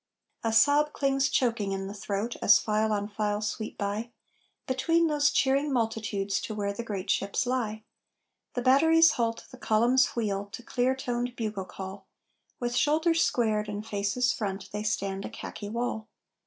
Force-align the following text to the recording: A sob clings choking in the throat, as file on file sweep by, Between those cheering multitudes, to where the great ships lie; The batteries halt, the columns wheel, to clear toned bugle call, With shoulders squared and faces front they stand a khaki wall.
A 0.43 0.51
sob 0.51 0.93
clings 0.93 1.29
choking 1.29 1.73
in 1.73 1.85
the 1.85 1.93
throat, 1.93 2.35
as 2.41 2.57
file 2.57 2.91
on 2.91 3.07
file 3.07 3.39
sweep 3.39 3.77
by, 3.77 4.09
Between 4.65 5.05
those 5.05 5.29
cheering 5.29 5.71
multitudes, 5.71 6.41
to 6.41 6.55
where 6.55 6.73
the 6.73 6.81
great 6.81 7.07
ships 7.07 7.45
lie; 7.45 7.83
The 8.55 8.63
batteries 8.63 9.11
halt, 9.11 9.45
the 9.51 9.59
columns 9.59 10.07
wheel, 10.15 10.47
to 10.53 10.63
clear 10.63 10.95
toned 10.95 11.35
bugle 11.35 11.65
call, 11.65 12.07
With 12.59 12.75
shoulders 12.75 13.23
squared 13.23 13.69
and 13.69 13.85
faces 13.85 14.33
front 14.33 14.71
they 14.71 14.81
stand 14.81 15.23
a 15.23 15.29
khaki 15.29 15.69
wall. 15.69 16.07